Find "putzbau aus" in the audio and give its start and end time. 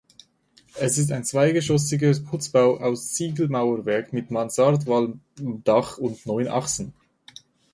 2.21-3.13